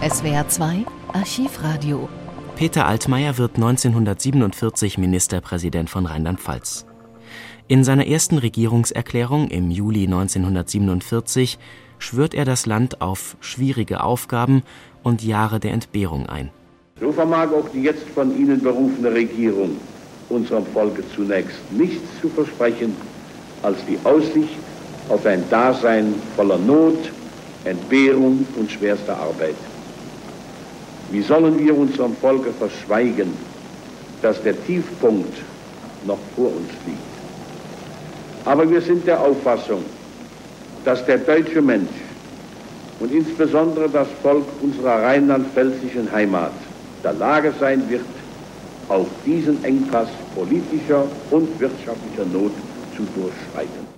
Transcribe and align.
SWR 0.00 0.46
2 0.46 0.86
Archivradio. 1.12 2.08
Peter 2.54 2.86
Altmaier 2.86 3.36
wird 3.36 3.56
1947 3.56 4.96
Ministerpräsident 4.96 5.90
von 5.90 6.06
Rheinland-Pfalz. 6.06 6.86
In 7.66 7.82
seiner 7.82 8.06
ersten 8.06 8.38
Regierungserklärung 8.38 9.48
im 9.48 9.72
Juli 9.72 10.04
1947 10.04 11.58
schwört 11.98 12.34
er 12.34 12.44
das 12.44 12.64
Land 12.64 13.00
auf 13.00 13.36
schwierige 13.40 14.04
Aufgaben 14.04 14.62
und 15.02 15.24
Jahre 15.24 15.58
der 15.58 15.72
Entbehrung 15.72 16.28
ein. 16.28 16.50
So 17.00 17.10
vermag 17.10 17.48
auch 17.48 17.68
die 17.70 17.82
jetzt 17.82 18.08
von 18.10 18.38
Ihnen 18.38 18.62
berufene 18.62 19.12
Regierung 19.12 19.78
unserem 20.28 20.64
Volke 20.66 21.02
zunächst 21.16 21.58
nichts 21.72 22.06
zu 22.20 22.28
versprechen 22.28 22.94
als 23.64 23.78
die 23.86 23.98
Aussicht 24.04 24.58
auf 25.08 25.26
ein 25.26 25.42
Dasein 25.50 26.14
voller 26.36 26.58
Not, 26.58 27.10
Entbehrung 27.64 28.46
und 28.56 28.70
schwerster 28.70 29.16
Arbeit. 29.16 29.56
Wie 31.10 31.22
sollen 31.22 31.58
wir 31.58 31.76
unserem 31.76 32.14
Volke 32.16 32.52
verschweigen, 32.52 33.32
dass 34.20 34.42
der 34.42 34.54
Tiefpunkt 34.66 35.38
noch 36.06 36.18
vor 36.36 36.48
uns 36.48 36.70
liegt? 36.86 36.98
Aber 38.44 38.68
wir 38.70 38.80
sind 38.80 39.06
der 39.06 39.20
Auffassung, 39.20 39.84
dass 40.84 41.04
der 41.06 41.18
deutsche 41.18 41.62
Mensch 41.62 41.88
und 43.00 43.12
insbesondere 43.12 43.88
das 43.88 44.08
Volk 44.22 44.44
unserer 44.60 45.02
rheinland-pfälzischen 45.02 46.10
Heimat 46.12 46.52
der 47.02 47.12
Lage 47.12 47.52
sein 47.58 47.88
wird, 47.88 48.04
auch 48.88 49.06
diesen 49.24 49.62
Engpass 49.64 50.08
politischer 50.34 51.04
und 51.30 51.60
wirtschaftlicher 51.60 52.24
Not 52.24 52.52
zu 52.96 53.02
durchschreiten. 53.14 53.97